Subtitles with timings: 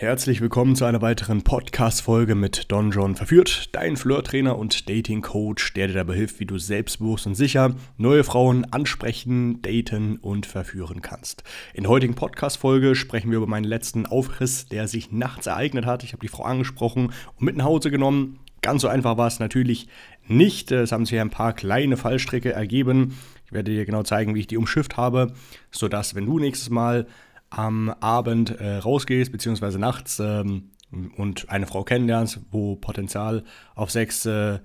[0.00, 5.88] Herzlich willkommen zu einer weiteren Podcast-Folge mit Don John Verführt, dein Flirt-Trainer und Dating-Coach, der
[5.88, 11.44] dir dabei hilft, wie du selbstbewusst und sicher neue Frauen ansprechen, daten und verführen kannst.
[11.74, 16.02] In der heutigen Podcast-Folge sprechen wir über meinen letzten Aufriss, der sich nachts ereignet hat.
[16.02, 18.38] Ich habe die Frau angesprochen und mit nach Hause genommen.
[18.62, 19.86] Ganz so einfach war es natürlich
[20.26, 20.72] nicht.
[20.72, 23.18] Es haben sich ein paar kleine Fallstricke ergeben.
[23.44, 25.34] Ich werde dir genau zeigen, wie ich die umschifft habe,
[25.70, 27.06] sodass, wenn du nächstes Mal
[27.50, 30.70] am Abend äh, rausgehst, beziehungsweise nachts ähm,
[31.16, 33.44] und eine Frau kennenlernst, wo Potenzial
[33.74, 34.58] auf Sex äh,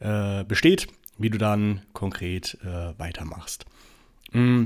[0.00, 3.64] äh, besteht, wie du dann konkret äh, weitermachst.
[4.32, 4.64] Mm,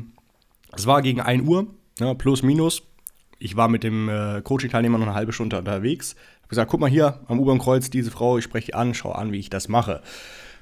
[0.72, 1.66] es war gegen 1 Uhr,
[2.00, 2.82] ja, plus minus.
[3.38, 6.12] Ich war mit dem äh, Coaching-Teilnehmer noch eine halbe Stunde unterwegs.
[6.14, 9.32] Ich habe gesagt, guck mal hier am U-Bahn-Kreuz, diese Frau, ich spreche an, schau an,
[9.32, 10.02] wie ich das mache.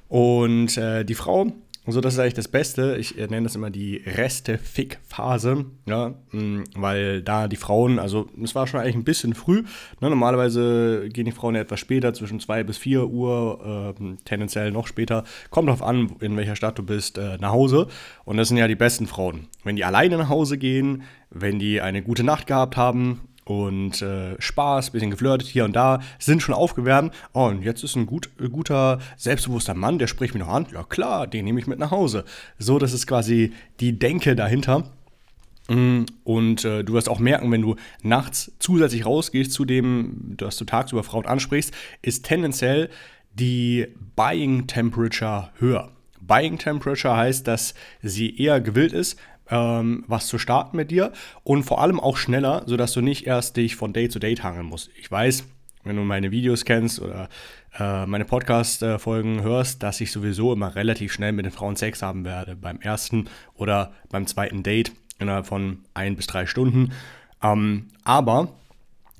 [0.08, 1.52] Und äh, die Frau
[1.86, 2.96] und so, das ist eigentlich das Beste.
[2.98, 8.66] Ich nenne das immer die Reste-Fick-Phase, ja, mm, weil da die Frauen, also es war
[8.66, 9.62] schon eigentlich ein bisschen früh.
[10.00, 14.72] Ne, normalerweise gehen die Frauen ja etwas später, zwischen 2 bis 4 Uhr, äh, tendenziell
[14.72, 15.22] noch später.
[15.50, 17.86] Kommt darauf an, in welcher Stadt du bist, äh, nach Hause.
[18.24, 19.46] Und das sind ja die besten Frauen.
[19.62, 24.34] Wenn die alleine nach Hause gehen, wenn die eine gute Nacht gehabt haben, und äh,
[24.40, 27.14] Spaß, bisschen geflirtet hier und da, sind schon aufgewärmt.
[27.32, 30.66] Oh, und jetzt ist ein gut, äh, guter, selbstbewusster Mann, der spricht mich noch an.
[30.72, 32.24] Ja klar, den nehme ich mit nach Hause.
[32.58, 34.90] So, das ist quasi die Denke dahinter.
[35.68, 40.56] Mm, und äh, du wirst auch merken, wenn du nachts zusätzlich rausgehst zu dem, dass
[40.56, 42.90] du tagsüber Frauen ansprichst, ist tendenziell
[43.32, 43.86] die
[44.16, 45.92] Buying Temperature höher.
[46.20, 49.16] Buying Temperature heißt, dass sie eher gewillt ist,
[49.50, 51.12] ähm, was zu starten mit dir
[51.44, 54.66] und vor allem auch schneller, sodass du nicht erst dich von Date zu Date hangeln
[54.66, 54.90] musst.
[54.98, 55.44] Ich weiß,
[55.84, 57.28] wenn du meine Videos kennst oder
[57.78, 62.24] äh, meine Podcast-Folgen hörst, dass ich sowieso immer relativ schnell mit den Frauen Sex haben
[62.24, 62.56] werde.
[62.56, 66.92] Beim ersten oder beim zweiten Date innerhalb von ein bis drei Stunden.
[67.42, 68.48] Ähm, aber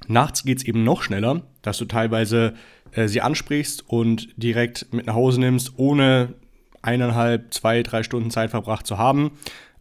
[0.08, 2.54] nachts geht es eben noch schneller, dass du teilweise
[2.92, 6.34] äh, sie ansprichst und direkt mit nach Hause nimmst, ohne
[6.82, 9.32] eineinhalb, zwei, drei Stunden Zeit verbracht zu haben.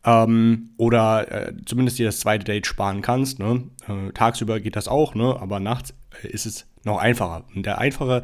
[0.05, 3.39] Ähm, oder äh, zumindest dir das zweite Date sparen kannst.
[3.39, 3.63] Ne?
[3.87, 5.35] Äh, tagsüber geht das auch, ne?
[5.39, 7.45] aber nachts äh, ist es noch einfacher.
[7.55, 8.21] Und der einfache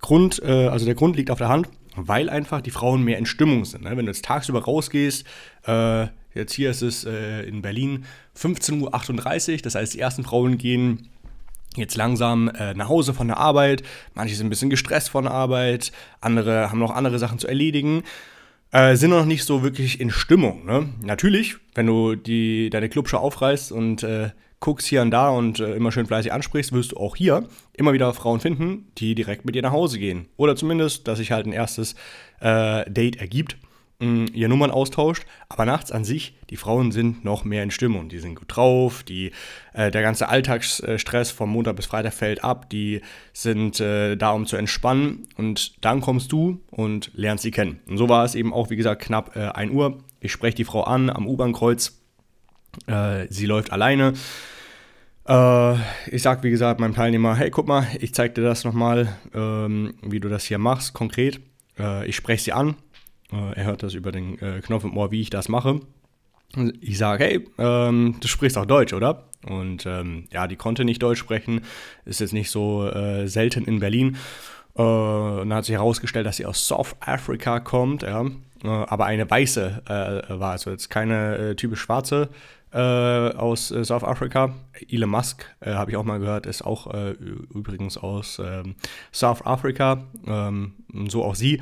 [0.00, 3.24] Grund, äh, also der Grund liegt auf der Hand, weil einfach die Frauen mehr in
[3.24, 3.84] Stimmung sind.
[3.84, 3.96] Ne?
[3.96, 5.24] Wenn du jetzt tagsüber rausgehst,
[5.66, 8.04] äh, jetzt hier ist es äh, in Berlin
[8.36, 11.08] 15.38 Uhr, das heißt, die ersten Frauen gehen
[11.76, 13.82] jetzt langsam äh, nach Hause von der Arbeit.
[14.12, 18.02] Manche sind ein bisschen gestresst von der Arbeit, andere haben noch andere Sachen zu erledigen
[18.72, 20.64] äh, sind noch nicht so wirklich in Stimmung.
[20.64, 20.88] Ne?
[21.02, 25.74] Natürlich, wenn du die, deine Clubshow aufreißt und äh, guckst hier und da und äh,
[25.74, 29.54] immer schön fleißig ansprichst, wirst du auch hier immer wieder Frauen finden, die direkt mit
[29.54, 30.28] dir nach Hause gehen.
[30.36, 31.94] Oder zumindest, dass sich halt ein erstes
[32.40, 33.56] äh, Date ergibt
[34.02, 38.08] ihr Nummern austauscht, aber nachts an sich, die Frauen sind noch mehr in Stimmung.
[38.08, 39.30] Die sind gut drauf, die,
[39.72, 43.00] äh, der ganze Alltagsstress vom Montag bis Freitag fällt ab, die
[43.32, 47.80] sind äh, da, um zu entspannen und dann kommst du und lernst sie kennen.
[47.88, 49.98] Und so war es eben auch, wie gesagt, knapp äh, 1 Uhr.
[50.20, 52.00] Ich spreche die Frau an am U-Bahn-Kreuz,
[52.86, 54.14] äh, sie läuft alleine.
[55.28, 55.74] Äh,
[56.10, 59.94] ich sage, wie gesagt, meinem Teilnehmer, hey, guck mal, ich zeige dir das nochmal, ähm,
[60.02, 61.40] wie du das hier machst, konkret.
[61.78, 62.74] Äh, ich spreche sie an,
[63.32, 65.80] äh, er hört das über den äh, Knopf im Ohr, wie ich das mache.
[66.80, 69.24] Ich sage, hey, ähm, du sprichst auch Deutsch, oder?
[69.46, 71.62] Und ähm, ja, die konnte nicht Deutsch sprechen,
[72.04, 74.16] ist jetzt nicht so äh, selten in Berlin.
[74.76, 78.26] Äh, und dann hat sich herausgestellt, dass sie aus South Africa kommt, ja,
[78.64, 82.28] äh, aber eine weiße äh, war, also jetzt keine äh, typisch schwarze
[82.72, 84.54] äh, aus äh, South Africa.
[84.88, 88.74] Elon Musk, äh, habe ich auch mal gehört, ist auch übrigens aus ähm,
[89.12, 90.74] South Africa, ähm,
[91.08, 91.60] so auch sie.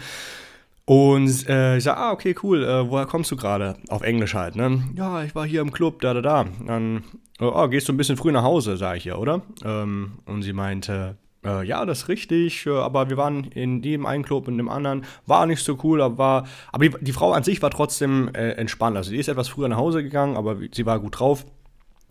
[0.85, 3.77] Und äh, ich sage, ah, okay, cool, äh, woher kommst du gerade?
[3.89, 4.83] Auf Englisch halt, ne?
[4.97, 6.47] Ja, ich war hier im Club, da, da, da.
[6.67, 7.05] Dann,
[7.39, 9.43] oh, gehst du ein bisschen früh nach Hause, sage ich ja, oder?
[9.65, 14.05] Ähm, und sie meinte, äh, ja, das ist richtig, äh, aber wir waren in dem
[14.05, 17.33] einen Club und dem anderen, war nicht so cool, aber war, aber die, die Frau
[17.33, 18.97] an sich war trotzdem äh, entspannt.
[18.97, 21.47] Also die ist etwas früher nach Hause gegangen, aber sie war gut drauf.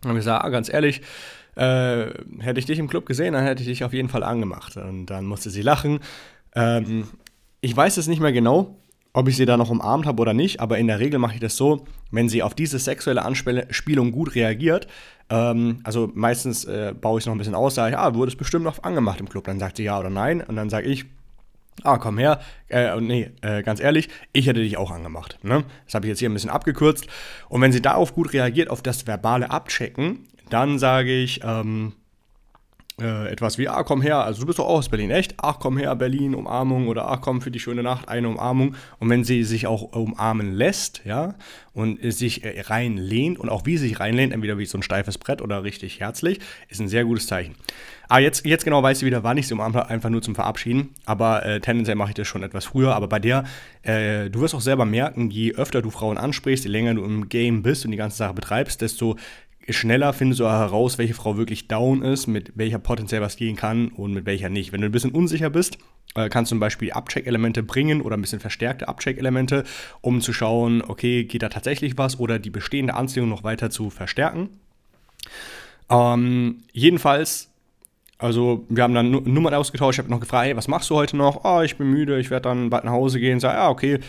[0.05, 1.01] Und ich sage, ah, ganz ehrlich,
[1.55, 4.77] hätte ich dich im Club gesehen, dann hätte ich dich auf jeden Fall angemacht.
[4.77, 5.99] Und dann musste sie lachen.
[6.55, 7.09] Ähm,
[7.61, 8.77] ich weiß es nicht mehr genau,
[9.13, 11.39] ob ich sie da noch umarmt habe oder nicht, aber in der Regel mache ich
[11.39, 14.87] das so, wenn sie auf diese sexuelle Anspielung gut reagiert,
[15.29, 18.29] ähm, also meistens äh, baue ich es noch ein bisschen aus, sage ich, ah, wurde
[18.29, 20.87] es bestimmt noch angemacht im Club, dann sagt sie ja oder nein und dann sage
[20.87, 21.05] ich,
[21.83, 22.39] ah, komm her,
[22.69, 25.39] äh, nee, äh, ganz ehrlich, ich hätte dich auch angemacht.
[25.43, 25.63] Ne?
[25.85, 27.07] Das habe ich jetzt hier ein bisschen abgekürzt.
[27.47, 31.93] Und wenn sie darauf gut reagiert, auf das verbale Abchecken, dann sage ich, ähm,
[33.01, 35.35] äh, etwas wie, ah, komm her, also du bist doch auch aus Berlin, echt?
[35.37, 38.75] Ach, komm her, Berlin, Umarmung oder ach, komm für die schöne Nacht, eine Umarmung.
[38.99, 41.35] Und wenn sie sich auch umarmen lässt, ja,
[41.73, 45.17] und sich äh, reinlehnt und auch wie sie sich reinlehnt, entweder wie so ein steifes
[45.17, 47.55] Brett oder richtig herzlich, ist ein sehr gutes Zeichen.
[48.09, 50.33] Ah, jetzt, jetzt genau weißt du wieder, wann ich sie umarmt habe, einfach nur zum
[50.33, 50.95] Verabschieden.
[51.05, 52.95] Aber äh, tendenziell mache ich das schon etwas früher.
[52.95, 53.43] Aber bei der,
[53.83, 57.29] äh, du wirst auch selber merken, je öfter du Frauen ansprichst, je länger du im
[57.29, 59.15] Game bist und die ganze Sache betreibst, desto
[59.67, 63.89] schneller findest du heraus, welche Frau wirklich down ist, mit welcher potenziell was gehen kann
[63.89, 64.71] und mit welcher nicht.
[64.71, 65.77] Wenn du ein bisschen unsicher bist,
[66.15, 69.63] äh, kannst du zum Beispiel Abcheck-Elemente bringen oder ein bisschen verstärkte Abcheck-Elemente,
[70.01, 73.89] um zu schauen, okay, geht da tatsächlich was oder die bestehende Anziehung noch weiter zu
[73.89, 74.49] verstärken.
[75.89, 77.51] Ähm, jedenfalls,
[78.17, 81.15] also wir haben dann Nummern ausgetauscht, ich habe noch gefragt, hey, was machst du heute
[81.15, 81.43] noch?
[81.43, 83.39] Oh, ich bin müde, ich werde dann bald nach Hause gehen.
[83.39, 83.99] Sag, ja, okay.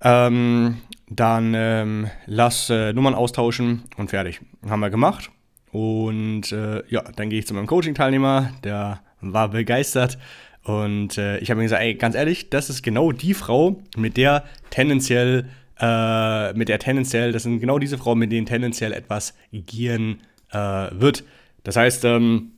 [0.00, 0.78] Ähm,
[1.10, 4.40] dann ähm, lass äh, Nummern austauschen und fertig.
[4.68, 5.30] Haben wir gemacht.
[5.72, 10.18] Und äh, ja, dann gehe ich zu meinem Coaching-Teilnehmer, der war begeistert.
[10.64, 14.16] Und äh, ich habe ihm gesagt, ey, ganz ehrlich, das ist genau die Frau, mit
[14.16, 15.48] der tendenziell,
[15.80, 20.20] äh, mit der tendenziell, das sind genau diese Frauen, mit denen tendenziell etwas gieren
[20.50, 21.24] äh, wird.
[21.64, 22.52] Das heißt, ähm,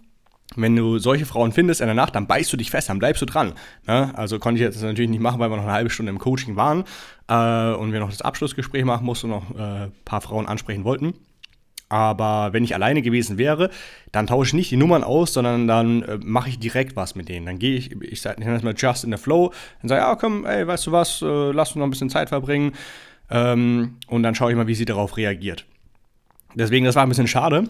[0.56, 3.22] wenn du solche Frauen findest in der Nacht, dann beißt du dich fest, dann bleibst
[3.22, 3.54] du dran.
[3.86, 4.12] Ne?
[4.16, 6.56] Also konnte ich jetzt natürlich nicht machen, weil wir noch eine halbe Stunde im Coaching
[6.56, 6.84] waren
[7.28, 10.84] äh, und wir noch das Abschlussgespräch machen mussten und noch ein äh, paar Frauen ansprechen
[10.84, 11.14] wollten.
[11.88, 13.68] Aber wenn ich alleine gewesen wäre,
[14.12, 17.28] dann tausche ich nicht die Nummern aus, sondern dann äh, mache ich direkt was mit
[17.28, 17.46] denen.
[17.46, 19.52] Dann gehe ich, ich sage das mal just in the flow,
[19.82, 22.28] dann sage ja komm, ey, weißt du was, äh, lass uns noch ein bisschen Zeit
[22.28, 22.72] verbringen.
[23.28, 25.66] Ähm, und dann schaue ich mal, wie sie darauf reagiert.
[26.54, 27.68] Deswegen, das war ein bisschen schade,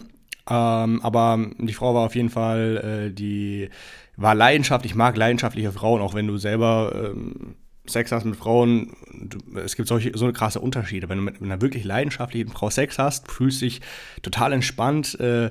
[0.51, 3.71] ähm, aber die Frau war auf jeden Fall, äh, die
[4.17, 4.93] war leidenschaftlich.
[4.93, 7.55] Ich mag leidenschaftliche Frauen, auch wenn du selber ähm,
[7.87, 8.95] Sex hast mit Frauen.
[9.13, 11.09] Du, es gibt solche, so krasse Unterschiede.
[11.09, 13.81] Wenn du mit einer wirklich leidenschaftlichen Frau Sex hast, fühlst dich
[14.23, 15.19] total entspannt.
[15.21, 15.51] Äh,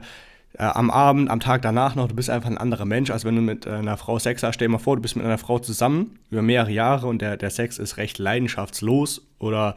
[0.53, 3.35] äh, am Abend, am Tag danach noch, du bist einfach ein anderer Mensch, als wenn
[3.35, 4.55] du mit einer Frau Sex hast.
[4.55, 7.37] Stell dir mal vor, du bist mit einer Frau zusammen über mehrere Jahre und der,
[7.37, 9.75] der Sex ist recht leidenschaftslos oder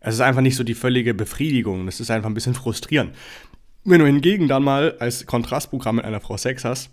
[0.00, 1.86] es ist einfach nicht so die völlige Befriedigung.
[1.86, 3.14] Das ist einfach ein bisschen frustrierend.
[3.84, 6.90] Wenn du hingegen dann mal als Kontrastprogramm mit einer Frau Sex hast,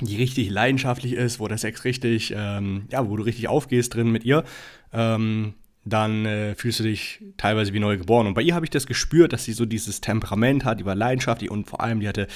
[0.00, 4.10] die richtig leidenschaftlich ist, wo der Sex richtig, ähm, ja, wo du richtig aufgehst drin
[4.10, 4.44] mit ihr,
[4.92, 8.26] ähm, dann äh, fühlst du dich teilweise wie neu geboren.
[8.26, 10.94] Und bei ihr habe ich das gespürt, dass sie so dieses Temperament hat, die war
[10.94, 12.26] leidenschaftlich und vor allem die hatte,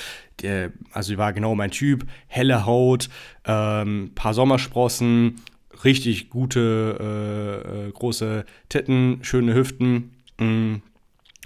[0.40, 3.08] die, also sie war genau mein Typ, helle Haut,
[3.46, 5.36] ähm, paar Sommersprossen,
[5.84, 10.14] richtig gute, äh, äh, große Titten, schöne Hüften.
[10.38, 10.76] Mm.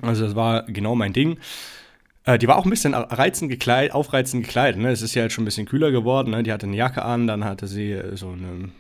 [0.01, 1.39] Also das war genau mein Ding.
[2.25, 4.81] Äh, die war auch ein bisschen reizend gekleidet, aufreizend gekleidet.
[4.81, 4.91] Ne?
[4.91, 6.31] Es ist ja jetzt schon ein bisschen kühler geworden.
[6.31, 6.43] Ne?
[6.43, 8.73] Die hatte eine Jacke an, dann hatte sie äh, so ein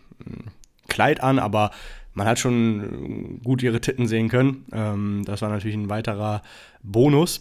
[0.88, 1.70] Kleid an, aber
[2.14, 4.66] man hat schon gut ihre Titten sehen können.
[4.72, 6.42] Ähm, das war natürlich ein weiterer
[6.82, 7.40] Bonus.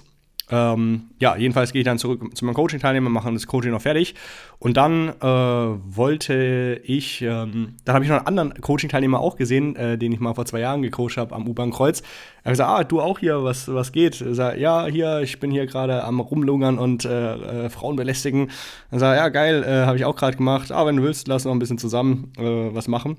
[0.51, 4.15] Ähm, ja, jedenfalls gehe ich dann zurück zu meinem Coaching-Teilnehmer, machen das Coaching noch fertig.
[4.59, 9.77] Und dann äh, wollte ich, ähm, dann habe ich noch einen anderen Coaching-Teilnehmer auch gesehen,
[9.77, 12.01] äh, den ich mal vor zwei Jahren gecoacht habe am U-Bahn-Kreuz.
[12.43, 14.19] Er hat gesagt, ah, du auch hier, was, was geht?
[14.19, 18.51] Er sagt, ja, hier, ich bin hier gerade am Rumlungern und äh, äh Frauen belästigen.
[18.91, 20.71] Er sagt, ja, geil, äh, habe ich auch gerade gemacht.
[20.71, 23.17] Ah, wenn du willst, lass noch ein bisschen zusammen äh, was machen.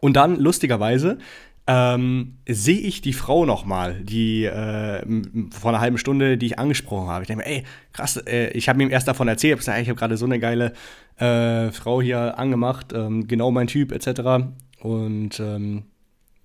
[0.00, 1.18] Und dann, lustigerweise,
[1.66, 5.04] ähm, sehe ich die Frau nochmal, die äh,
[5.50, 7.22] vor einer halben Stunde, die ich angesprochen habe.
[7.22, 9.94] Ich denke mir, ey, krass, äh, ich habe ihm erst davon erzählt, ich, ich habe
[9.94, 10.72] gerade so eine geile
[11.18, 14.48] äh, Frau hier angemacht, ähm, genau mein Typ, etc.
[14.80, 15.84] Und ähm,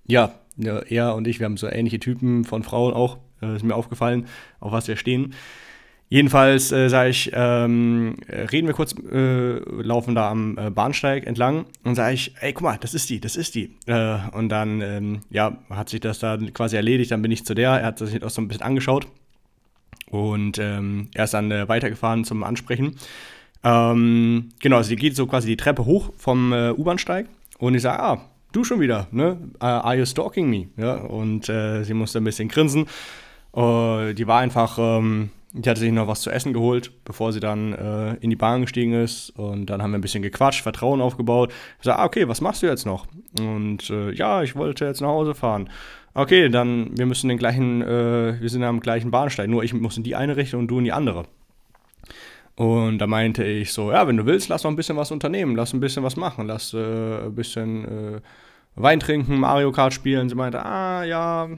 [0.06, 3.74] ja, er und ich, wir haben so ähnliche Typen von Frauen auch, äh, ist mir
[3.74, 4.26] aufgefallen,
[4.60, 5.34] auf was wir stehen.
[6.10, 11.66] Jedenfalls äh, sage ich, ähm, reden wir kurz, äh, laufen da am äh, Bahnsteig entlang
[11.84, 13.76] und sage ich, ey, guck mal, das ist die, das ist die.
[13.86, 17.54] Äh, und dann, ähm, ja, hat sich das da quasi erledigt, dann bin ich zu
[17.54, 19.06] der, er hat sich auch so ein bisschen angeschaut
[20.10, 22.96] und ähm, er ist dann äh, weitergefahren zum Ansprechen.
[23.62, 27.26] Ähm, genau, also die geht so quasi die Treppe hoch vom äh, U-Bahnsteig
[27.58, 29.36] und ich sage, ah, du schon wieder, ne?
[29.58, 30.68] are you stalking me?
[30.78, 32.86] Ja, und sie musste ein bisschen grinsen.
[33.54, 37.72] die war einfach, ähm, die hatte sich noch was zu essen geholt, bevor sie dann
[37.72, 39.30] äh, in die Bahn gestiegen ist.
[39.30, 41.52] Und dann haben wir ein bisschen gequatscht, Vertrauen aufgebaut.
[41.78, 43.06] Ich sage, ah, okay, was machst du jetzt noch?
[43.40, 45.70] Und äh, ja, ich wollte jetzt nach Hause fahren.
[46.12, 49.96] Okay, dann, wir müssen den gleichen, äh, wir sind am gleichen Bahnsteig, nur ich muss
[49.96, 51.26] in die eine Richtung und du in die andere.
[52.56, 55.54] Und da meinte ich so, ja, wenn du willst, lass noch ein bisschen was unternehmen,
[55.54, 57.84] lass ein bisschen was machen, lass äh, ein bisschen
[58.16, 58.20] äh,
[58.74, 60.28] Wein trinken, Mario Kart spielen.
[60.28, 61.48] Sie meinte, ah, ja,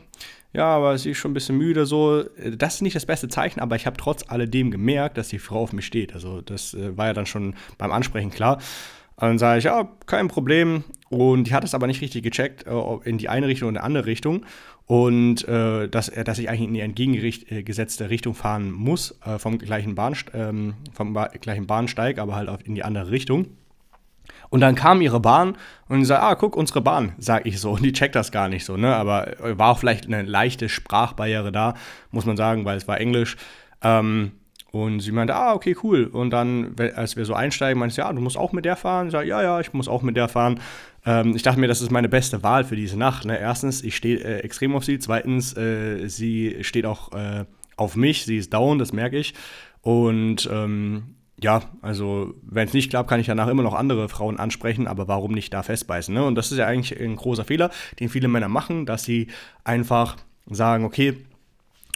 [0.53, 2.25] ja, aber sie ist schon ein bisschen müde, so.
[2.57, 5.61] Das ist nicht das beste Zeichen, aber ich habe trotz alledem gemerkt, dass die Frau
[5.61, 6.13] auf mich steht.
[6.15, 8.59] Also, das äh, war ja dann schon beim Ansprechen klar.
[9.17, 10.85] Und dann sage ich, ja, kein Problem.
[11.09, 13.81] Und die hat es aber nicht richtig gecheckt, äh, in die eine Richtung und in
[13.81, 14.45] die andere Richtung.
[14.87, 19.59] und äh, dass, äh, dass ich eigentlich in die entgegengesetzte Richtung fahren muss, äh, vom,
[19.59, 23.47] gleichen Bahnst ähm, vom ba gleichen Bahnsteig, aber halt in die andere Richtung.
[24.51, 25.57] Und dann kam ihre Bahn
[25.89, 27.71] und sie sagt, ah, guck, unsere Bahn, sag ich so.
[27.73, 28.95] Und die checkt das gar nicht so, ne?
[28.95, 31.75] Aber äh, war auch vielleicht eine leichte Sprachbarriere da,
[32.11, 33.37] muss man sagen, weil es war Englisch.
[33.83, 34.33] Ähm,
[34.73, 36.05] und sie meinte, ah, okay, cool.
[36.05, 39.07] Und dann, als wir so einsteigen, meinte sie, ja, du musst auch mit der fahren.
[39.09, 40.61] Ich sage, ja, ja, ich muss auch mit der fahren.
[41.05, 43.25] Ähm, ich dachte mir, das ist meine beste Wahl für diese Nacht.
[43.25, 43.39] Ne?
[43.39, 44.99] Erstens, ich stehe äh, extrem auf sie.
[44.99, 48.25] Zweitens, äh, sie steht auch äh, auf mich.
[48.27, 49.35] Sie ist down, das merke ich.
[49.83, 54.39] Und ähm, ja, also wenn es nicht klappt, kann ich danach immer noch andere Frauen
[54.39, 56.15] ansprechen, aber warum nicht da festbeißen?
[56.15, 56.25] Ne?
[56.25, 59.29] Und das ist ja eigentlich ein großer Fehler, den viele Männer machen, dass sie
[59.65, 60.17] einfach
[60.47, 61.25] sagen, okay,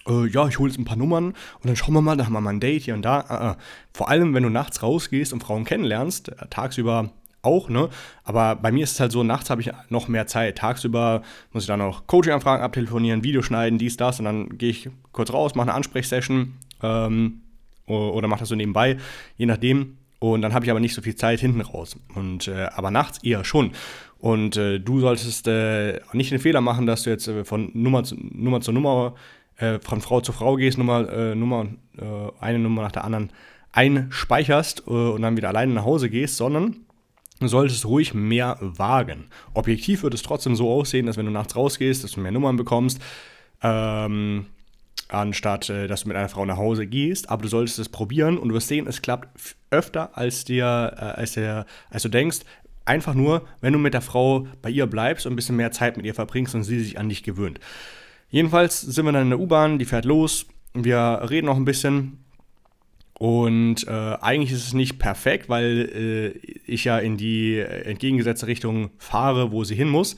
[0.09, 2.33] äh, ja, ich hole jetzt ein paar Nummern und dann schauen wir mal, da haben
[2.33, 3.53] wir mal ein Date hier und da.
[3.53, 3.63] Äh.
[3.93, 7.11] Vor allem, wenn du nachts rausgehst und Frauen kennenlernst, äh, tagsüber
[7.43, 7.91] auch, ne?
[8.23, 10.57] Aber bei mir ist es halt so, nachts habe ich noch mehr Zeit.
[10.57, 11.23] Tagsüber
[11.53, 15.31] muss ich dann noch Coaching-Anfragen abtelefonieren, Video schneiden, dies, das und dann gehe ich kurz
[15.31, 17.43] raus, mache eine Ansprechsession ähm,
[17.87, 18.97] oder mache das so nebenbei,
[19.37, 19.99] je nachdem.
[20.19, 21.97] Und dann habe ich aber nicht so viel Zeit hinten raus.
[22.15, 23.73] Und äh, aber nachts eher schon.
[24.19, 28.05] Und äh, du solltest äh, nicht den Fehler machen, dass du jetzt äh, von Nummer
[28.05, 29.17] zu Nummer zu Nummer
[29.57, 31.67] äh, von Frau zu Frau gehst, Nummer, äh, Nummer,
[32.41, 33.31] eine Nummer nach der anderen
[33.71, 36.85] einspeicherst und dann wieder alleine nach Hause gehst, sondern
[37.41, 39.27] solltest ruhig mehr wagen.
[39.53, 42.57] Objektiv wird es trotzdem so aussehen, dass wenn du nachts rausgehst, dass du mehr Nummern
[42.57, 43.01] bekommst,
[43.63, 44.47] ähm,
[45.09, 48.39] anstatt äh, dass du mit einer Frau nach Hause gehst, aber du solltest es probieren
[48.39, 52.41] und du wirst sehen, es klappt öfter als dir, äh, als, der, als du denkst.
[52.87, 55.97] Einfach nur, wenn du mit der Frau bei ihr bleibst und ein bisschen mehr Zeit
[55.97, 57.59] mit ihr verbringst und sie sich an dich gewöhnt.
[58.29, 62.19] Jedenfalls sind wir dann in der U-Bahn, die fährt los, wir reden noch ein bisschen.
[63.17, 68.91] Und äh, eigentlich ist es nicht perfekt, weil äh, ich ja in die entgegengesetzte Richtung
[68.99, 70.17] fahre, wo sie hin muss.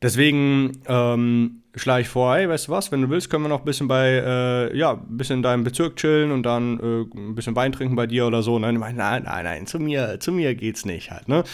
[0.00, 3.60] Deswegen ähm, schlage ich vor, hey, weißt du was, wenn du willst, können wir noch
[3.60, 7.34] ein bisschen bei, äh, ja, ein bisschen in deinem Bezirk chillen und dann äh, ein
[7.34, 8.56] bisschen Wein trinken bei dir oder so.
[8.56, 11.44] Und dann meine nein, nein, nein, zu mir, zu mir geht's nicht halt, ne?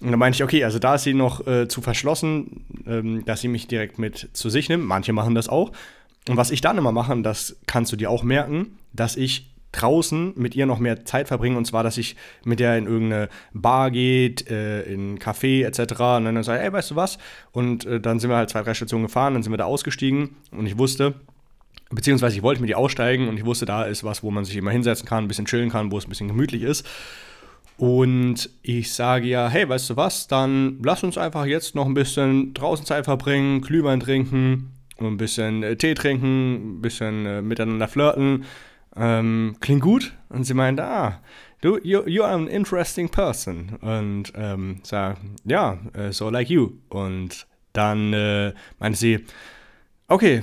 [0.00, 3.40] Und dann meinte ich, okay, also da ist sie noch äh, zu verschlossen, ähm, dass
[3.40, 4.84] sie mich direkt mit zu sich nimmt.
[4.84, 5.72] Manche machen das auch.
[6.28, 9.50] Und was ich dann immer mache, und das kannst du dir auch merken, dass ich
[9.72, 11.56] draußen mit ihr noch mehr Zeit verbringe.
[11.56, 15.92] Und zwar, dass ich mit der in irgendeine Bar geht, äh, in ein Café etc.
[16.18, 17.18] Und dann sage ich, ey, weißt du was?
[17.52, 20.36] Und äh, dann sind wir halt zwei, drei Stationen gefahren, dann sind wir da ausgestiegen
[20.50, 21.14] und ich wusste,
[21.90, 24.56] beziehungsweise ich wollte mit ihr aussteigen und ich wusste, da ist was, wo man sich
[24.56, 26.86] immer hinsetzen kann, ein bisschen chillen kann, wo es ein bisschen gemütlich ist.
[27.76, 31.94] Und ich sage ja, hey, weißt du was, dann lass uns einfach jetzt noch ein
[31.94, 37.86] bisschen draußen Zeit verbringen, Glühwein trinken, ein bisschen äh, Tee trinken, ein bisschen äh, miteinander
[37.86, 38.44] flirten.
[38.98, 40.12] Ähm, klingt gut?
[40.28, 41.20] Und sie meinte, ah,
[41.60, 43.76] du, you, you are an interesting person.
[43.80, 46.72] Und ähm, sag, ja, yeah, so like you.
[46.88, 49.24] Und dann äh, meinte sie,
[50.08, 50.42] okay,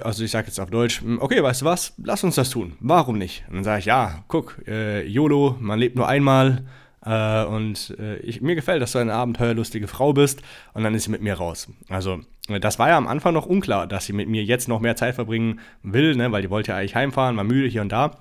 [0.00, 2.76] also ich sage jetzt auf Deutsch, hm, okay, weißt du was, lass uns das tun.
[2.80, 3.44] Warum nicht?
[3.48, 6.64] Und dann sage ich, ja, guck, äh, YOLO, man lebt nur einmal
[7.04, 10.42] äh, und äh, ich, mir gefällt, dass du eine abenteuerlustige Frau bist
[10.74, 11.68] und dann ist sie mit mir raus.
[11.88, 14.80] Also äh, das war ja am Anfang noch unklar, dass sie mit mir jetzt noch
[14.80, 17.90] mehr Zeit verbringen will, ne, weil die wollte ja eigentlich heimfahren, war müde hier und
[17.90, 18.12] da.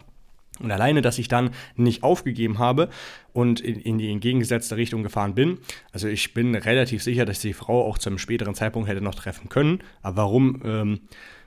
[0.59, 2.89] Und alleine, dass ich dann nicht aufgegeben habe
[3.33, 5.57] und in, in, die entgegengesetzte Richtung gefahren bin.
[5.91, 9.15] Also ich bin relativ sicher, dass die Frau auch zu einem späteren Zeitpunkt hätte noch
[9.15, 9.79] treffen können.
[10.03, 10.99] Aber warum, ähm,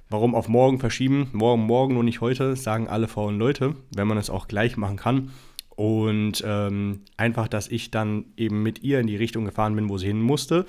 [0.09, 1.29] warum auf morgen verschieben?
[1.33, 4.97] Morgen, morgen und nicht heute, sagen alle Frauen Leute, wenn man es auch gleich machen
[4.97, 5.31] kann.
[5.76, 9.99] Und ähm, einfach, dass ich dann eben mit ihr in die Richtung gefahren bin, wo
[9.99, 10.66] sie hin musste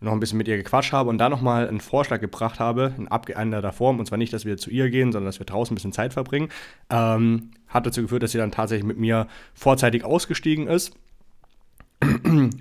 [0.00, 3.08] noch ein bisschen mit ihr gequatscht habe und da nochmal einen Vorschlag gebracht habe, in
[3.08, 5.76] abgeänderter Form, und zwar nicht, dass wir zu ihr gehen, sondern dass wir draußen ein
[5.76, 6.48] bisschen Zeit verbringen,
[6.90, 10.92] ähm, hat dazu geführt, dass sie dann tatsächlich mit mir vorzeitig ausgestiegen ist.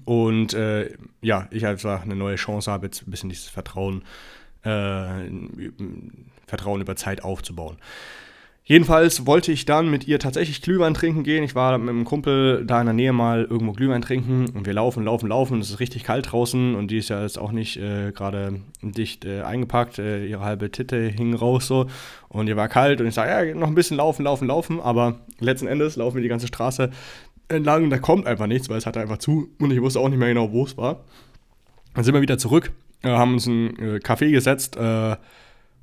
[0.05, 4.03] Und äh, ja, ich einfach eine neue Chance habe, jetzt ein bisschen dieses Vertrauen,
[4.63, 5.29] äh,
[6.47, 7.77] Vertrauen über Zeit aufzubauen.
[8.67, 11.43] Jedenfalls wollte ich dann mit ihr tatsächlich Glühwein trinken gehen.
[11.43, 14.73] Ich war mit einem Kumpel da in der Nähe mal irgendwo Glühwein trinken und wir
[14.73, 15.61] laufen, laufen, laufen.
[15.61, 19.23] Es ist richtig kalt draußen und die ist ja jetzt auch nicht äh, gerade dicht
[19.23, 19.99] äh, eingepackt.
[19.99, 21.85] Äh, ihre halbe Titte hing raus so
[22.27, 24.81] und ihr war kalt und ich sage, ja, noch ein bisschen laufen, laufen, laufen.
[24.81, 26.89] Aber letzten Endes laufen wir die ganze Straße
[27.49, 30.09] entlang und da kommt einfach nichts, weil es hatte einfach zu und ich wusste auch
[30.09, 31.03] nicht mehr genau, wo es war.
[31.93, 32.71] Dann sind wir wieder zurück,
[33.03, 35.17] äh, haben uns ein äh, Café gesetzt äh,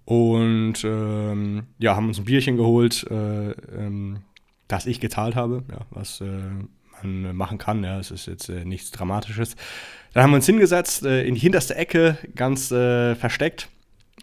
[0.04, 4.22] und ähm, ja, haben uns ein Bierchen geholt, äh, ähm,
[4.68, 6.26] das ich gezahlt habe, ja, was äh,
[7.02, 7.84] man machen kann.
[7.84, 9.56] Ja, es ist jetzt äh, nichts Dramatisches.
[10.12, 13.68] Dann haben wir uns hingesetzt, äh, in die hinterste Ecke, ganz äh, versteckt.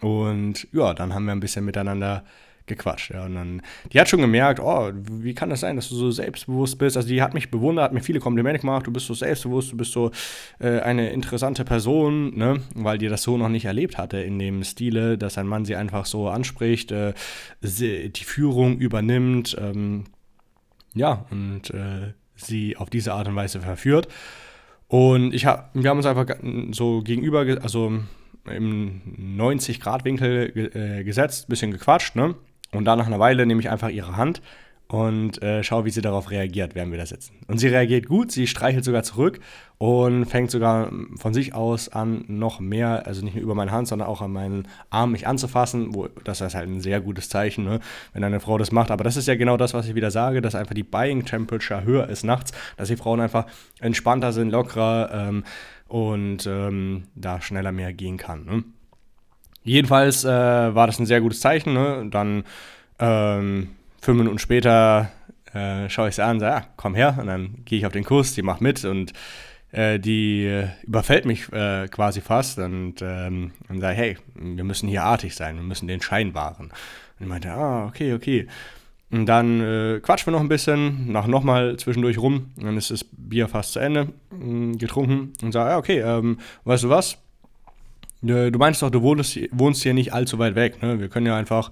[0.00, 2.24] Und ja, dann haben wir ein bisschen miteinander
[2.70, 3.10] gequatscht.
[3.10, 3.26] Ja.
[3.26, 3.62] Und dann,
[3.92, 6.96] die hat schon gemerkt, oh, wie kann das sein, dass du so selbstbewusst bist?
[6.96, 9.76] Also die hat mich bewundert, hat mir viele Komplimente gemacht, du bist so selbstbewusst, du
[9.76, 10.10] bist so
[10.58, 12.62] äh, eine interessante Person, ne?
[12.74, 15.76] weil die das so noch nicht erlebt hatte in dem Stile, dass ein Mann sie
[15.76, 17.12] einfach so anspricht, äh,
[17.62, 20.04] die Führung übernimmt, ähm,
[20.94, 24.08] ja, und äh, sie auf diese Art und Weise verführt.
[24.88, 26.26] Und ich hab, wir haben uns einfach
[26.72, 28.00] so gegenüber, also
[28.44, 29.00] im
[29.38, 32.34] 90-Grad-Winkel äh, gesetzt, bisschen gequatscht, ne?
[32.72, 34.40] Und dann nach einer Weile nehme ich einfach ihre Hand
[34.90, 37.34] und äh, schaue, wie sie darauf reagiert, während wir da sitzen.
[37.46, 39.38] Und sie reagiert gut, sie streichelt sogar zurück
[39.78, 43.86] und fängt sogar von sich aus an, noch mehr, also nicht nur über meine Hand,
[43.86, 45.94] sondern auch an meinen Arm mich anzufassen.
[45.94, 47.78] Wo, das ist halt ein sehr gutes Zeichen, ne,
[48.12, 48.90] wenn eine Frau das macht.
[48.90, 51.84] Aber das ist ja genau das, was ich wieder sage, dass einfach die Buying Temperature
[51.84, 53.46] höher ist nachts, dass die Frauen einfach
[53.78, 55.44] entspannter sind, lockerer ähm,
[55.86, 58.44] und ähm, da schneller mehr gehen kann.
[58.44, 58.64] Ne?
[59.62, 61.74] Jedenfalls äh, war das ein sehr gutes Zeichen.
[61.74, 62.06] Ne?
[62.10, 62.44] Dann
[62.98, 65.10] ähm, fünf Minuten später
[65.52, 67.16] äh, schaue ich sie an und sage, ja, komm her.
[67.20, 69.12] Und dann gehe ich auf den Kurs, die macht mit und
[69.72, 74.64] äh, die äh, überfällt mich äh, quasi fast und ähm, dann sage ich, hey, wir
[74.64, 76.66] müssen hier artig sein, wir müssen den Schein wahren.
[76.66, 76.72] Und
[77.20, 78.48] ich meinte, ah, okay, okay.
[79.12, 82.52] Und dann äh, quatschen wir noch ein bisschen, nach nochmal zwischendurch rum.
[82.56, 86.84] Dann ist das Bier fast zu Ende mh, getrunken und sage, ja, okay, ähm, weißt
[86.84, 87.18] du was?
[88.22, 90.82] Du meinst doch, du wohnst, wohnst hier nicht allzu weit weg.
[90.82, 91.00] Ne?
[91.00, 91.70] Wir können ja einfach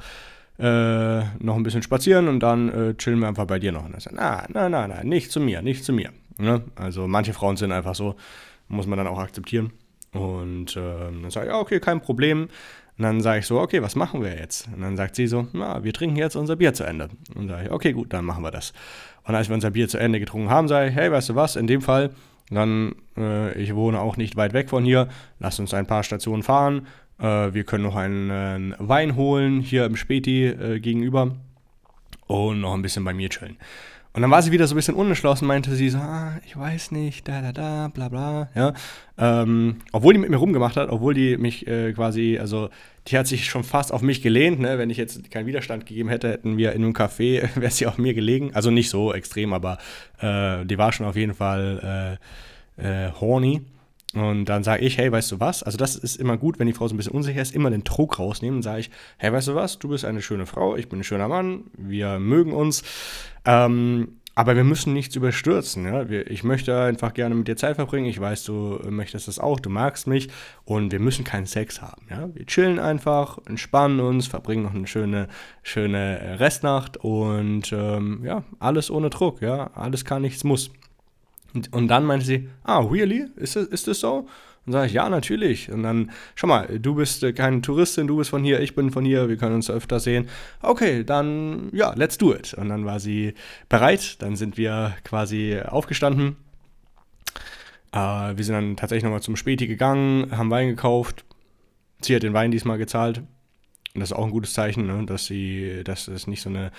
[0.59, 3.85] äh, noch ein bisschen spazieren und dann äh, chillen wir einfach bei dir noch.
[3.85, 6.11] Und er sagt, na, na, na, na, nicht zu mir, nicht zu mir.
[6.39, 6.63] Ne?
[6.75, 8.17] Also manche Frauen sind einfach so,
[8.69, 9.73] muss man dann auch akzeptieren.
[10.13, 12.49] Und äh, dann sage ich, ja, okay, kein Problem.
[12.99, 14.69] Und dann sage ich so, okay, was machen wir jetzt?
[14.75, 17.09] Und dann sagt sie so, na, wir trinken jetzt unser Bier zu Ende.
[17.37, 18.73] Und sage ich, okay, gut, dann machen wir das.
[19.25, 21.55] Und als wir unser Bier zu Ende getrunken haben, sage ich, hey, weißt du was,
[21.55, 22.11] in dem Fall,
[22.51, 26.43] dann, äh, ich wohne auch nicht weit weg von hier, lass uns ein paar Stationen
[26.43, 26.87] fahren,
[27.19, 31.37] äh, wir können noch einen, einen, Wein holen, hier im Späti äh, gegenüber
[32.27, 33.57] und noch ein bisschen bei mir chillen.
[34.19, 36.91] Und dann war sie wieder so ein bisschen unentschlossen, meinte sie so, ah, ich weiß
[36.91, 38.75] nicht, da, da, da, bla, bla, ja.
[39.17, 42.69] Ähm, obwohl die mit mir rumgemacht hat, obwohl die mich äh, quasi, also
[43.07, 44.77] die hat sich schon fast auf mich gelehnt, ne.
[44.77, 47.97] Wenn ich jetzt keinen Widerstand gegeben hätte, hätten wir in einem Café, wäre sie auf
[47.97, 48.51] mir gelegen.
[48.55, 49.79] Also nicht so extrem, aber
[50.21, 52.19] äh, die war schon auf jeden Fall
[52.77, 53.63] äh, äh horny.
[54.15, 55.63] Und dann sage ich, hey, weißt du was?
[55.63, 57.85] Also das ist immer gut, wenn die Frau so ein bisschen unsicher ist, immer den
[57.85, 59.79] Druck rausnehmen und sage ich, hey, weißt du was?
[59.79, 62.83] Du bist eine schöne Frau, ich bin ein schöner Mann, wir mögen uns.
[63.45, 65.85] Ähm, aber wir müssen nichts überstürzen.
[65.85, 66.05] Ja?
[66.05, 68.07] ich möchte einfach gerne mit dir Zeit verbringen.
[68.07, 70.29] Ich weiß, du möchtest das auch, du magst mich
[70.65, 72.07] und wir müssen keinen Sex haben.
[72.09, 72.33] Ja?
[72.33, 75.27] Wir chillen einfach, entspannen uns, verbringen noch eine schöne,
[75.65, 79.43] schöne Restnacht und ähm, ja, alles ohne Druck.
[79.43, 79.73] Ja?
[79.75, 80.71] Alles kann, nichts muss.
[81.55, 83.27] Und, und dann meinte sie, ah, really?
[83.37, 84.29] Ist das, ist das so?
[84.67, 85.73] Und sage ich, ja, natürlich.
[85.73, 88.91] Und dann, schau mal, du bist äh, keine Touristin, du bist von hier, ich bin
[88.91, 90.29] von hier, wir können uns öfter sehen.
[90.61, 92.53] Okay, dann, ja, let's do it.
[92.53, 93.33] Und dann war sie
[93.71, 96.37] bereit, dann sind wir quasi aufgestanden.
[97.93, 97.99] Äh,
[98.37, 101.25] wir sind dann tatsächlich nochmal zum Späti gegangen, haben Wein gekauft.
[102.03, 103.23] Sie hat den Wein diesmal gezahlt.
[103.95, 105.05] Und das ist auch ein gutes Zeichen, ne?
[105.07, 106.73] dass sie, dass es nicht so eine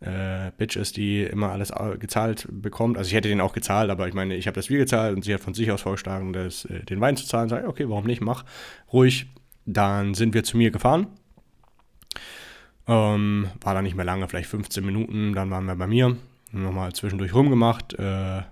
[0.00, 2.96] äh, Bitch ist, die immer alles gezahlt bekommt.
[2.96, 5.24] Also ich hätte den auch gezahlt, aber ich meine, ich habe das Bier gezahlt und
[5.24, 7.48] sie hat von sich aus vorgeschlagen, das, äh, den Wein zu zahlen.
[7.48, 8.44] Sag okay, warum nicht, mach
[8.92, 9.26] ruhig.
[9.66, 11.06] Dann sind wir zu mir gefahren.
[12.88, 15.34] Ähm, war da nicht mehr lange, vielleicht 15 Minuten.
[15.34, 16.16] Dann waren wir bei mir,
[16.50, 17.94] nochmal zwischendurch rumgemacht.
[17.94, 18.42] Äh,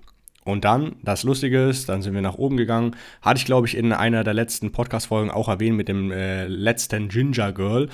[0.44, 2.94] und dann, das Lustige ist, dann sind wir nach oben gegangen.
[3.20, 7.08] Hatte ich, glaube ich, in einer der letzten Podcast-Folgen auch erwähnt mit dem äh, letzten
[7.08, 7.88] Ginger Girl.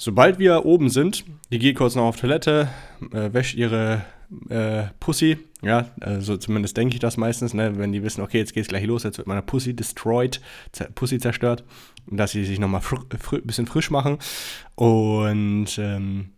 [0.00, 2.68] Sobald wir oben sind, die geht kurz noch auf Toilette,
[3.12, 4.04] äh, wäscht ihre
[4.48, 5.38] äh, Pussy.
[5.60, 8.84] Ja, also zumindest denke ich das meistens, ne, wenn die wissen, okay, jetzt geht's gleich
[8.84, 10.40] los, jetzt wird meine Pussy destroyed,
[10.94, 11.64] Pussy zerstört,
[12.06, 14.18] dass sie sich nochmal fr fr bisschen frisch machen.
[14.76, 16.30] Und ähm,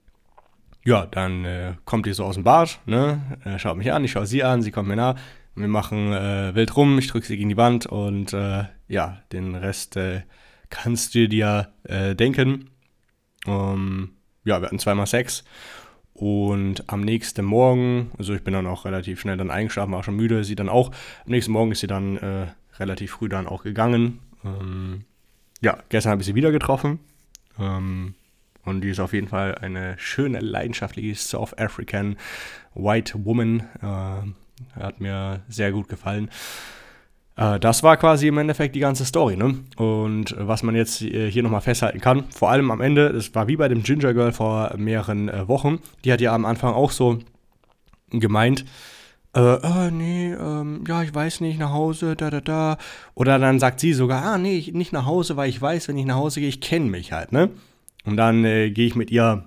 [0.86, 4.12] ja, dann äh, kommt die so aus dem Bad, ne, äh, schaut mich an, ich
[4.12, 5.16] schaue sie an, sie kommt mir nah.
[5.54, 9.54] Wir machen äh, wild rum, ich drücke sie gegen die Wand und äh, ja, den
[9.54, 10.22] Rest äh,
[10.70, 12.70] kannst du dir äh, denken.
[13.46, 14.10] Ähm,
[14.44, 15.44] ja, wir hatten zweimal Sex.
[16.12, 20.16] Und am nächsten Morgen, also ich bin dann auch relativ schnell dann eingeschlafen, war schon
[20.16, 20.90] müde, sie dann auch.
[21.24, 22.46] Am nächsten Morgen ist sie dann äh,
[22.78, 24.18] relativ früh dann auch gegangen.
[24.44, 25.04] Ähm,
[25.60, 27.00] ja, gestern habe ich sie wieder getroffen.
[27.58, 28.14] Ähm,
[28.64, 32.16] und die ist auf jeden Fall eine schöne, leidenschaftliche South African
[32.74, 33.60] White Woman.
[33.80, 36.30] Äh, hat mir sehr gut gefallen.
[37.36, 39.58] Äh, das war quasi im Endeffekt die ganze Story, ne?
[39.76, 43.48] Und was man jetzt äh, hier nochmal festhalten kann, vor allem am Ende, das war
[43.48, 46.90] wie bei dem Ginger Girl vor mehreren äh, Wochen, die hat ja am Anfang auch
[46.90, 47.18] so
[48.10, 48.64] gemeint,
[49.32, 52.78] äh, oh, nee, ähm, ja, ich weiß nicht, nach Hause, da, da, da.
[53.14, 56.06] Oder dann sagt sie sogar, ah, nee, nicht nach Hause, weil ich weiß, wenn ich
[56.06, 57.50] nach Hause gehe, ich kenne mich halt, ne?
[58.04, 59.44] Und dann äh, gehe ich mit ihr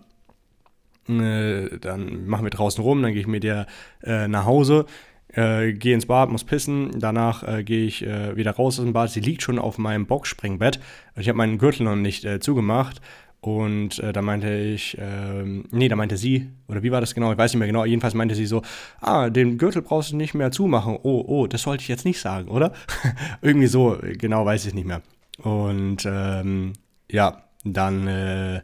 [1.10, 3.68] äh, dann machen wir draußen rum, dann gehe ich mit der
[4.04, 4.86] äh, nach Hause,
[5.34, 8.94] äh, gehe ins Bad, muss pissen, danach äh, gehe ich äh, wieder raus aus dem
[8.94, 9.10] Bad.
[9.10, 10.80] Sie liegt schon auf meinem Boxspringbett.
[11.16, 13.02] Ich habe meinen Gürtel noch nicht äh, zugemacht.
[13.42, 17.34] Und äh, da meinte ich, ähm, nee, da meinte sie, oder wie war das genau?
[17.34, 17.84] Ich weiß nicht mehr genau.
[17.84, 18.62] Jedenfalls meinte sie so,
[19.02, 20.98] ah, den Gürtel brauchst du nicht mehr zumachen.
[21.04, 22.72] Oh, oh, das sollte ich jetzt nicht sagen, oder?
[23.42, 25.02] Irgendwie so, genau weiß ich nicht mehr.
[25.40, 26.72] Und ähm,
[27.12, 28.62] ja, dann äh,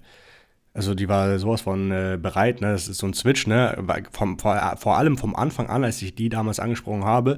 [0.73, 2.71] also die war sowas von äh, bereit, ne?
[2.71, 3.77] Das ist so ein Switch, ne?
[4.11, 7.37] Vom, vor, vor allem vom Anfang an, als ich die damals angesprochen habe,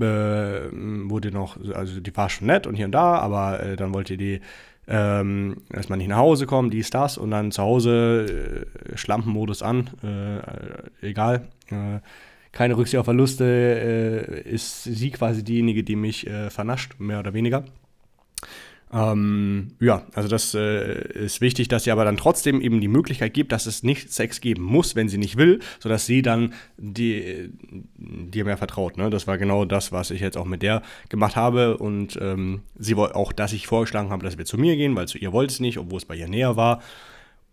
[0.00, 0.70] äh,
[1.08, 4.16] wurde noch, also die war schon nett und hier und da, aber äh, dann wollte
[4.16, 4.40] die
[4.88, 9.90] ähm, erstmal nicht nach Hause kommen, dies, das und dann zu Hause äh, Schlampenmodus an,
[10.02, 11.48] äh, egal.
[11.70, 12.00] Äh,
[12.52, 17.32] keine Rücksicht auf Verluste, äh, ist sie quasi diejenige, die mich äh, vernascht, mehr oder
[17.32, 17.64] weniger.
[18.94, 23.32] Ähm, ja, also das äh, ist wichtig, dass sie aber dann trotzdem eben die Möglichkeit
[23.32, 27.50] gibt, dass es nicht Sex geben muss, wenn sie nicht will, sodass sie dann die,
[27.96, 28.98] dir mehr vertraut.
[28.98, 29.08] Ne?
[29.08, 32.96] Das war genau das, was ich jetzt auch mit der gemacht habe und ähm, sie
[32.96, 35.54] wollte auch, dass ich vorgeschlagen habe, dass wir zu mir gehen, weil zu ihr wollte
[35.54, 36.82] es nicht, obwohl es bei ihr näher war.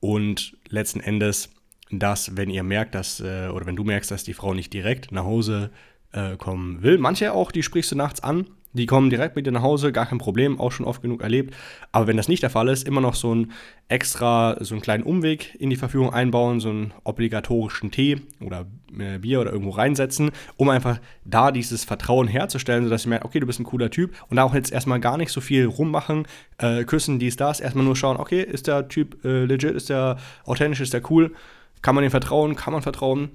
[0.02, 1.50] Und letzten Endes,
[1.90, 5.14] dass wenn ihr merkt, dass, äh, oder wenn du merkst, dass die Frau nicht direkt
[5.14, 5.72] nach Hause
[6.12, 9.52] äh, kommen will, manche auch, die sprichst du nachts an, die kommen direkt mit dir
[9.52, 11.56] nach Hause, gar kein Problem, auch schon oft genug erlebt.
[11.92, 13.52] Aber wenn das nicht der Fall ist, immer noch so ein
[13.88, 19.18] extra, so einen kleinen Umweg in die Verfügung einbauen, so einen obligatorischen Tee oder äh,
[19.18, 23.48] Bier oder irgendwo reinsetzen, um einfach da dieses Vertrauen herzustellen, sodass sie merken, okay, du
[23.48, 26.28] bist ein cooler Typ und da auch jetzt erstmal gar nicht so viel rummachen,
[26.60, 30.18] äh, küssen, dies, das, erstmal nur schauen, okay, ist der Typ äh, legit, ist der
[30.46, 31.34] authentisch, ist der cool,
[31.82, 33.32] kann man ihm vertrauen, kann man vertrauen.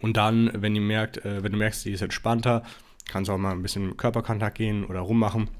[0.00, 2.62] Und dann, wenn ihr merkt, äh, wenn du merkst, die ist entspannter,
[3.08, 5.50] kannst auch mal ein bisschen Körperkontakt gehen oder rummachen.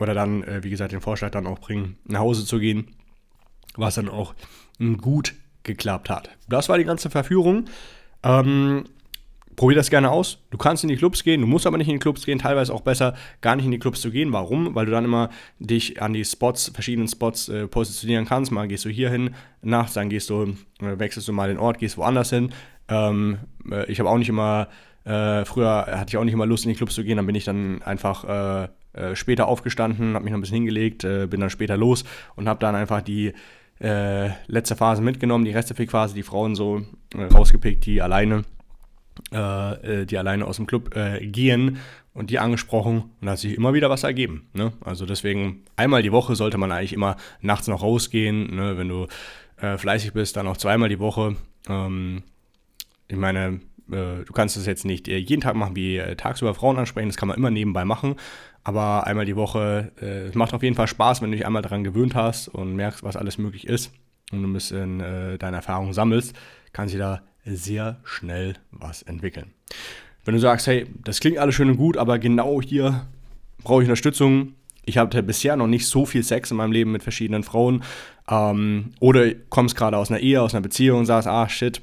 [0.00, 2.88] Oder dann, äh, wie gesagt, den Vorschlag dann auch bringen, nach Hause zu gehen.
[3.76, 4.34] Was dann auch
[5.00, 6.30] gut geklappt hat.
[6.48, 7.64] Das war die ganze Verführung.
[8.22, 8.84] Ähm,
[9.56, 10.38] probier das gerne aus.
[10.50, 12.38] Du kannst in die Clubs gehen, du musst aber nicht in die Clubs gehen.
[12.38, 14.32] Teilweise auch besser, gar nicht in die Clubs zu gehen.
[14.32, 14.74] Warum?
[14.74, 18.52] Weil du dann immer dich an die Spots, verschiedenen Spots äh, positionieren kannst.
[18.52, 21.78] Mal gehst du hier hin nachts, dann gehst du, äh, wechselst du mal den Ort,
[21.78, 22.52] gehst woanders hin.
[22.88, 23.38] Ähm,
[23.70, 24.68] äh, ich habe auch nicht immer
[25.04, 27.16] äh, früher hatte ich auch nicht immer Lust, in die Clubs zu gehen.
[27.16, 28.24] Dann bin ich dann einfach
[28.64, 32.04] äh, äh, später aufgestanden, habe mich noch ein bisschen hingelegt, äh, bin dann später los
[32.36, 33.32] und habe dann einfach die
[33.80, 36.82] äh, letzte Phase mitgenommen, die Restepick-Phase, die Frauen so
[37.14, 38.44] äh, rausgepickt, die alleine,
[39.30, 40.90] die alleine aus dem Club
[41.20, 41.78] gehen
[42.14, 44.48] und die angesprochen und da hat sich immer wieder was ergeben.
[44.54, 44.72] Ne?
[44.80, 48.56] Also deswegen einmal die Woche sollte man eigentlich immer nachts noch rausgehen.
[48.56, 48.76] Ne?
[48.76, 49.06] Wenn du
[49.56, 51.36] fleißig bist, dann auch zweimal die Woche.
[51.68, 52.24] Ähm,
[53.06, 53.60] ich meine,
[53.90, 57.08] äh, du kannst es jetzt nicht äh, jeden Tag machen, wie äh, tagsüber Frauen ansprechen,
[57.08, 58.16] das kann man immer nebenbei machen.
[58.62, 61.84] Aber einmal die Woche, es macht auf jeden Fall Spaß, wenn du dich einmal daran
[61.84, 63.92] gewöhnt hast und merkst, was alles möglich ist
[64.32, 65.00] und du ein bisschen
[65.38, 66.34] deine Erfahrungen sammelst,
[66.72, 69.52] kann sich da sehr schnell was entwickeln.
[70.24, 73.06] Wenn du sagst, hey, das klingt alles schön und gut, aber genau hier
[73.62, 74.54] brauche ich Unterstützung.
[74.86, 77.82] Ich hatte bisher noch nicht so viel Sex in meinem Leben mit verschiedenen Frauen.
[78.30, 81.82] Ähm, oder kommst gerade aus einer Ehe, aus einer Beziehung und sagst, ah shit,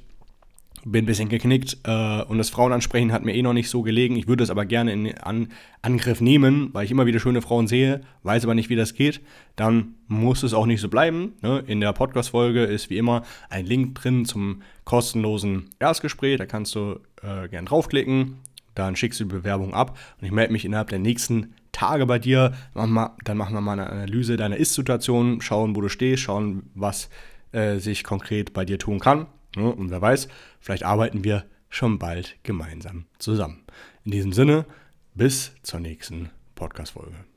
[0.83, 4.15] bin ein bisschen geknickt äh, und das Frauenansprechen hat mir eh noch nicht so gelegen.
[4.15, 5.49] Ich würde es aber gerne in An
[5.83, 9.21] Angriff nehmen, weil ich immer wieder schöne Frauen sehe, weiß aber nicht, wie das geht.
[9.55, 11.33] Dann muss es auch nicht so bleiben.
[11.41, 11.63] Ne?
[11.67, 16.37] In der Podcast-Folge ist wie immer ein Link drin zum kostenlosen Erstgespräch.
[16.37, 18.37] Da kannst du äh, gern draufklicken.
[18.73, 22.19] Dann schickst du die Bewerbung ab und ich melde mich innerhalb der nächsten Tage bei
[22.19, 22.53] dir.
[22.73, 27.09] dann machen wir mal eine Analyse deiner Ist-Situation, schauen, wo du stehst, schauen, was
[27.51, 29.27] äh, sich konkret bei dir tun kann.
[29.55, 29.69] Ne?
[29.69, 30.27] Und wer weiß,
[30.61, 33.65] vielleicht arbeiten wir schon bald gemeinsam zusammen.
[34.05, 34.65] In diesem Sinne,
[35.13, 37.30] bis zur nächsten Podcast-Folge.